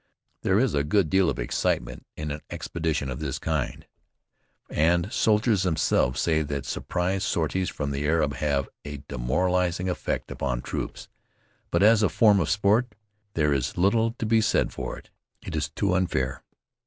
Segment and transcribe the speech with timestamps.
[0.41, 3.85] There is a good deal of excitement in an expedition of this kind,
[4.67, 10.63] and soldiers themselves say that surprise sorties from the air have a demoralizing effect upon
[10.63, 11.07] troops.
[11.69, 12.95] But as a form of sport,
[13.35, 15.11] there is little to be said for it.
[15.43, 16.43] It is too unfair.